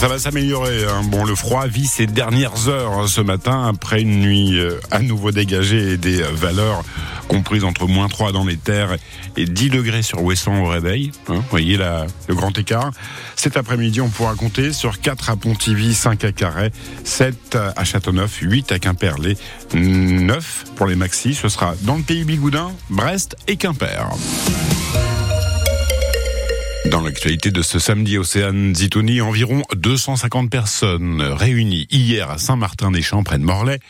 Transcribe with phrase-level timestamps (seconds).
[0.00, 0.86] Ça va s'améliorer.
[0.86, 1.02] Hein.
[1.04, 5.00] Bon, le froid vit ses dernières heures hein, ce matin après une nuit euh, à
[5.00, 6.84] nouveau dégagée et des valeurs
[7.28, 8.96] comprises entre moins 3 dans les terres
[9.36, 11.12] et 10 degrés sur Ouessant au réveil.
[11.28, 11.34] Hein.
[11.34, 12.92] Vous voyez le grand écart.
[13.36, 16.72] Cet après-midi, on pourra compter sur 4 à Pontivy, 5 à Carhaix,
[17.04, 19.36] 7 à Châteauneuf, 8 à Quimperlé,
[19.74, 21.34] 9 pour les maxis.
[21.34, 24.08] Ce sera dans le pays Bigoudin, Brest et Quimper.
[26.86, 33.38] Dans l'actualité de ce samedi, Océane Zitouni, environ 250 personnes réunies hier à Saint-Martin-des-Champs près
[33.38, 33.80] de Morlaix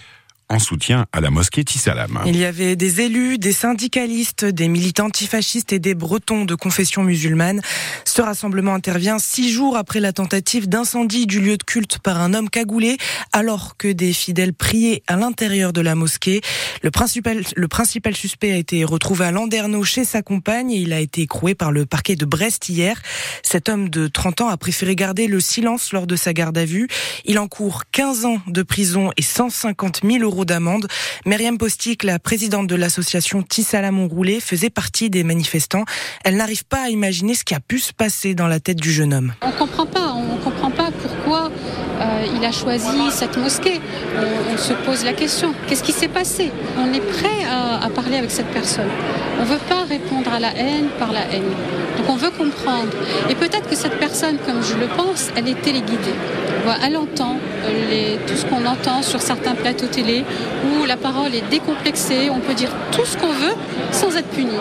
[0.51, 2.21] en soutien à la mosquée Tissalam.
[2.27, 7.03] Il y avait des élus, des syndicalistes, des militants antifascistes et des bretons de confession
[7.03, 7.63] musulmane.
[8.05, 12.35] Ce rassemblement intervient six jours après la tentative d'incendie du lieu de culte par un
[12.35, 12.99] homme cagoulé,
[13.33, 16.41] alors que des fidèles priaient à l'intérieur de la mosquée.
[16.83, 20.93] Le principal, le principal suspect a été retrouvé à Landerneau chez sa compagne et il
[20.93, 23.01] a été écroué par le parquet de Brest hier.
[23.45, 26.65] Cet homme de 30 ans a préféré garder le silence lors de sa garde à
[26.65, 26.89] vue.
[27.24, 30.87] Il encourt 15 ans de prison et 150 000 euros d'amende.
[31.27, 35.85] Myriam Postic, la présidente de l'association Tissalamon Roulé, faisait partie des manifestants.
[36.24, 38.93] Elle n'arrive pas à imaginer ce qui a pu se passer dans la tête du
[38.93, 39.35] jeune homme.
[39.43, 40.80] On comprend pas, on comprend pas
[42.37, 43.81] il a choisi cette mosquée.
[44.53, 46.51] On, se pose la question, qu'est-ce qui s'est passé?
[46.79, 48.89] On est prêt à, parler avec cette personne.
[49.39, 51.51] On ne veut pas répondre à la haine par la haine.
[51.97, 52.93] Donc on veut comprendre.
[53.29, 56.15] Et peut-être que cette personne, comme je le pense, elle est téléguidée.
[56.85, 57.37] Elle entend
[57.91, 60.25] les, tout ce qu'on entend sur certains plateaux télé
[60.65, 63.55] où la parole est décomplexée, on peut dire tout ce qu'on veut
[63.93, 64.56] sans être puni.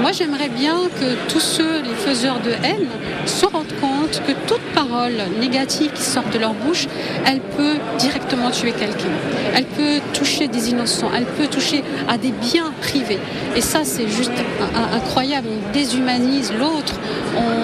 [0.00, 2.88] Moi, j'aimerais bien que tous ceux, les faiseurs de haine,
[3.24, 6.86] se rendent compte que toute parole négative qui sort de leur bouche,
[7.24, 9.10] elle peut directement tuer quelqu'un.
[9.54, 13.18] Elle peut toucher des innocents, elle peut toucher à des biens privés.
[13.56, 14.32] Et ça, c'est juste
[14.92, 15.48] incroyable.
[15.50, 16.94] On déshumanise l'autre.
[17.36, 17.56] On,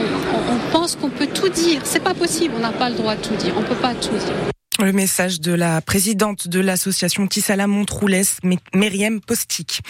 [0.72, 1.82] pense qu'on peut tout dire.
[1.84, 2.54] C'est pas possible.
[2.56, 3.52] On n'a pas le droit de tout dire.
[3.58, 4.34] On peut pas tout dire.
[4.82, 8.38] Le message de la présidente de l'association Tissala Montroulès,
[8.74, 9.80] Myriam Postic.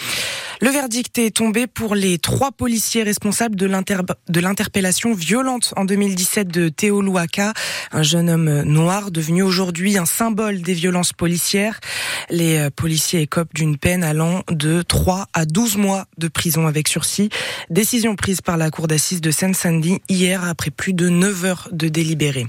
[0.63, 6.69] Le verdict est tombé pour les trois policiers responsables de l'interpellation violente en 2017 de
[6.69, 7.51] Théo Louaka,
[7.91, 11.81] un jeune homme noir devenu aujourd'hui un symbole des violences policières.
[12.29, 16.87] Les euh, policiers écopent d'une peine allant de 3 à 12 mois de prison avec
[16.87, 17.27] sursis.
[17.69, 21.89] Décision prise par la cour d'assises de Seine-Saint-Denis hier après plus de 9 heures de
[21.89, 22.47] délibéré.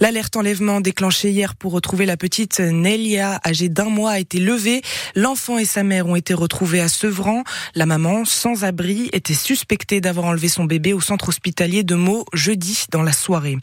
[0.00, 4.82] L'alerte enlèvement déclenchée hier pour retrouver la petite Nelia, âgée d'un mois, a été levée.
[5.14, 7.44] L'enfant et sa mère ont été retrouvés à Sevran.
[7.74, 12.24] La maman, sans abri, était suspectée d'avoir enlevé son bébé au centre hospitalier de Meaux
[12.32, 13.58] jeudi dans la soirée.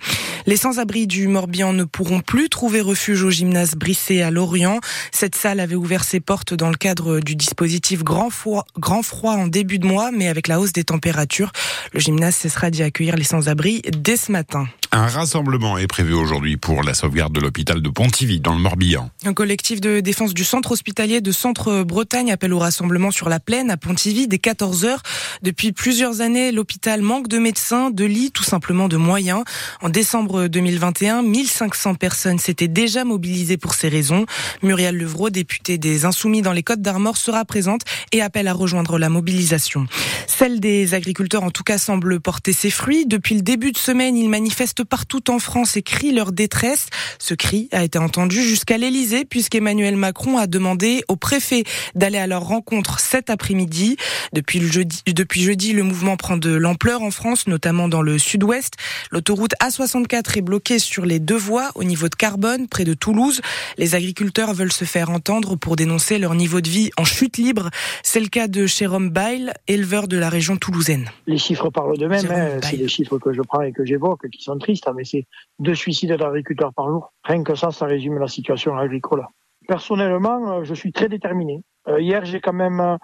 [0.45, 4.79] Les sans-abri du Morbihan ne pourront plus trouver refuge au gymnase Brissé à Lorient.
[5.11, 9.33] Cette salle avait ouvert ses portes dans le cadre du dispositif Grand Froid, Grand Froid
[9.33, 11.51] en début de mois, mais avec la hausse des températures,
[11.93, 14.67] le gymnase cessera d'y accueillir les sans-abri dès ce matin.
[14.93, 19.09] Un rassemblement est prévu aujourd'hui pour la sauvegarde de l'hôpital de Pontivy dans le Morbihan.
[19.23, 23.39] Un collectif de défense du centre hospitalier de Centre Bretagne appelle au rassemblement sur la
[23.39, 25.01] plaine à Pontivy dès 14 heures.
[25.43, 29.45] Depuis plusieurs années, l'hôpital manque de médecins, de lits, tout simplement de moyens.
[29.81, 34.25] En décembre 2021, 1500 personnes s'étaient déjà mobilisées pour ces raisons.
[34.61, 38.99] Muriel Levrault, députée des Insoumis dans les Côtes d'Armor, sera présente et appelle à rejoindre
[38.99, 39.87] la mobilisation.
[40.27, 43.05] Celle des agriculteurs, en tout cas, semble porter ses fruits.
[43.05, 46.87] Depuis le début de semaine, ils manifestent partout en France et crient leur détresse.
[47.19, 51.63] Ce cri a été entendu jusqu'à l'Elysée puisqu'Emmanuel Macron a demandé au préfet
[51.95, 53.97] d'aller à leur rencontre cet après-midi.
[54.33, 58.17] Depuis le jeudi, depuis jeudi, le mouvement prend de l'ampleur en France, notamment dans le
[58.17, 58.73] sud-ouest.
[59.11, 63.41] L'autoroute A64 est bloquée sur les deux voies au niveau de Carbone, près de Toulouse.
[63.77, 67.69] Les agriculteurs veulent se faire entendre pour dénoncer leur niveau de vie en chute libre.
[68.03, 71.09] C'est le cas de Jérôme Bail, éleveur de la région toulousaine.
[71.27, 72.29] Les chiffres parlent d'eux-mêmes.
[72.31, 72.59] Hein.
[72.61, 75.25] C'est les chiffres que je prends et que j'évoque qui sont tristes mais c'est
[75.59, 77.13] deux suicides d'agriculteurs par jour.
[77.23, 79.25] Rien que ça, ça résume la situation agricole.
[79.67, 81.63] Personnellement, euh, je suis très déterminé.
[81.87, 82.97] Euh, hier, j'ai quand même euh,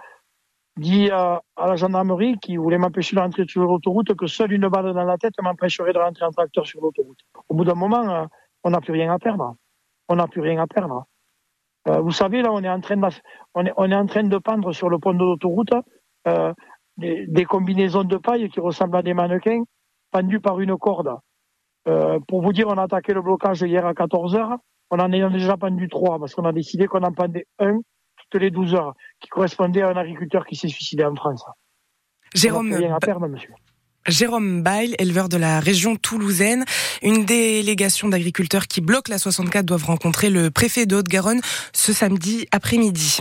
[0.77, 4.93] dit à, la gendarmerie qui voulait m'empêcher de rentrer sur l'autoroute que seule une balle
[4.93, 7.19] dans la tête m'empêcherait de rentrer en tracteur sur l'autoroute.
[7.49, 8.27] Au bout d'un moment,
[8.63, 9.55] on n'a plus rien à perdre.
[10.09, 11.05] On n'a plus rien à perdre.
[11.85, 15.73] vous savez, là, on est en train de, on pendre sur le pont de l'autoroute
[16.97, 19.63] des, des, combinaisons de paille qui ressemblent à des mannequins
[20.11, 21.17] pendus par une corde.
[21.87, 24.57] Euh, pour vous dire, on a attaqué le blocage hier à 14 heures.
[24.89, 27.79] On en a déjà pendu trois parce qu'on a décidé qu'on en pendait un
[28.29, 31.45] toutes les 12 heures, qui correspondait à un agriculteur qui s'est suicidé en France.
[32.33, 33.53] Jérôme, rien à perdre, monsieur.
[34.07, 36.63] Jérôme Bail, éleveur de la région toulousaine.
[37.01, 41.41] Une délégation d'agriculteurs qui bloquent la 64 doivent rencontrer le préfet de Haute-Garonne
[41.73, 43.19] ce samedi après-midi.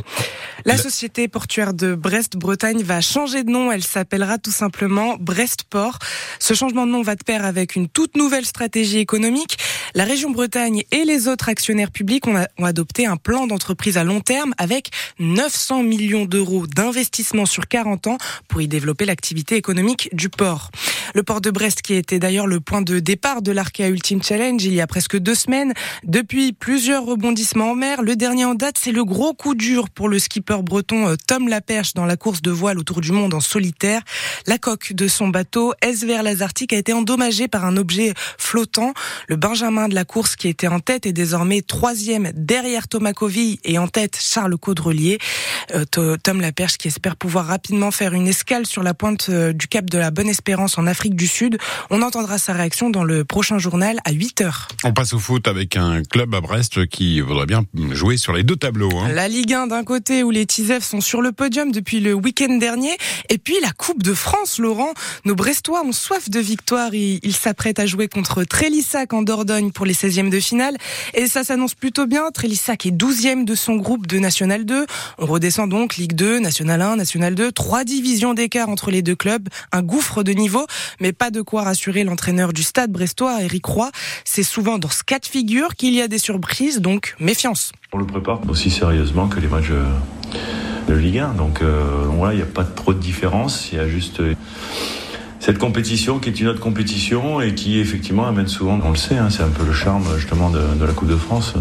[0.64, 3.70] La société portuaire de Brest-Bretagne va changer de nom.
[3.70, 5.98] Elle s'appellera tout simplement Brest Port.
[6.38, 9.58] Ce changement de nom va de pair avec une toute nouvelle stratégie économique.
[9.94, 14.20] La région Bretagne et les autres actionnaires publics ont, adopté un plan d'entreprise à long
[14.20, 18.18] terme avec 900 millions d'euros d'investissement sur 40 ans
[18.48, 20.70] pour y développer l'activité économique du port.
[21.16, 24.62] Le port de Brest qui était d'ailleurs le point de départ de l'Arkea Ultimate Challenge
[24.62, 25.72] il y a presque deux semaines.
[26.04, 30.10] Depuis plusieurs rebondissements en mer, le dernier en date c'est le gros coup dur pour
[30.10, 33.40] le skipper breton euh, Tom Laperche dans la course de voile autour du monde en
[33.40, 34.02] solitaire.
[34.46, 38.92] La coque de son bateau SVR Lazartique a été endommagée par un objet flottant.
[39.28, 43.56] Le Benjamin de la course qui était en tête est désormais troisième derrière Thomas Coville
[43.64, 45.16] et en tête Charles Caudrelier.
[45.74, 45.86] Euh,
[46.22, 49.88] Tom Laperche qui espère pouvoir rapidement faire une escale sur la pointe euh, du cap
[49.88, 51.58] de la Bonne Espérance en Afrique du Sud.
[51.90, 54.68] On entendra sa réaction dans le prochain journal à 8 heures.
[54.84, 58.42] On passe au foot avec un club à Brest qui voudrait bien jouer sur les
[58.42, 58.90] deux tableaux.
[58.98, 59.08] Hein.
[59.12, 62.56] La Ligue 1 d'un côté où les Tisef sont sur le podium depuis le week-end
[62.56, 62.96] dernier
[63.28, 64.92] et puis la Coupe de France, Laurent.
[65.24, 66.94] Nos Brestois ont soif de victoire.
[66.94, 70.76] Ils s'apprêtent à jouer contre Trélissac en Dordogne pour les 16e de finale
[71.14, 72.30] et ça s'annonce plutôt bien.
[72.32, 74.86] Trélissac est 12e de son groupe de National 2.
[75.18, 79.16] On redescend donc Ligue 2, National 1, National 2, trois divisions d'écart entre les deux
[79.16, 80.66] clubs, un gouffre de niveau,
[81.00, 83.90] mais pas de quoi rassurer l'entraîneur du stade brestois, Eric Roy.
[84.24, 87.72] C'est souvent dans ce cas de figure qu'il y a des surprises, donc méfiance.
[87.92, 89.70] On le prépare aussi sérieusement que les matchs
[90.88, 93.80] de Ligue 1, donc euh, voilà, il n'y a pas trop de différence, il y
[93.80, 94.34] a juste euh,
[95.40, 99.16] cette compétition qui est une autre compétition et qui effectivement amène souvent, on le sait,
[99.16, 101.54] hein, c'est un peu le charme justement de la Coupe de France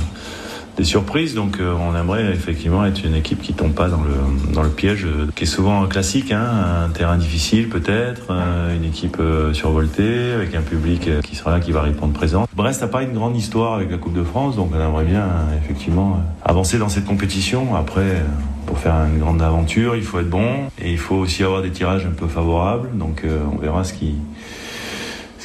[0.78, 1.36] des surprises.
[1.36, 4.70] Donc euh, on aimerait effectivement être une équipe qui tombe pas dans le, dans le
[4.70, 9.22] piège, euh, qui est souvent classique, hein, un terrain difficile peut-être, euh, une équipe
[9.54, 12.48] survoltée, avec un public qui sera là, qui va répondre présent.
[12.56, 15.26] Brest n'a pas une grande histoire avec la Coupe de France, donc on aimerait bien
[15.64, 17.76] effectivement avancer dans cette compétition.
[17.76, 18.24] Après,
[18.66, 21.72] pour faire une grande aventure, il faut être bon et il faut aussi avoir des
[21.72, 22.90] tirages un peu favorables.
[22.98, 23.24] Donc
[23.54, 24.16] on verra ce qui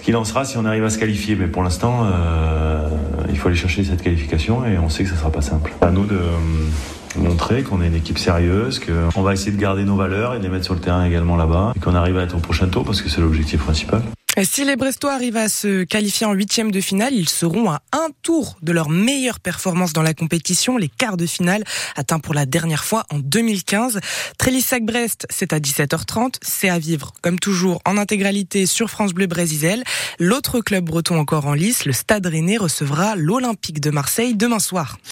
[0.00, 1.36] ce qu'il en sera si on arrive à se qualifier.
[1.36, 2.88] Mais pour l'instant, euh,
[3.28, 5.74] il faut aller chercher cette qualification et on sait que ça sera pas simple.
[5.82, 9.84] À nous de euh, montrer qu'on est une équipe sérieuse, qu'on va essayer de garder
[9.84, 12.22] nos valeurs et de les mettre sur le terrain également là-bas, et qu'on arrive à
[12.22, 14.00] être au prochain tour parce que c'est l'objectif principal.
[14.38, 18.08] Si les Brestois arrivent à se qualifier en huitième de finale, ils seront à un
[18.22, 21.64] tour de leur meilleure performance dans la compétition, les quarts de finale,
[21.96, 24.00] atteints pour la dernière fois en 2015.
[24.38, 29.82] Trélissac-Brest, c'est à 17h30, c'est à vivre, comme toujours, en intégralité sur France Bleu Brésil.
[30.18, 34.96] L'autre club breton encore en lice, le Stade Rennais, recevra l'Olympique de Marseille demain soir.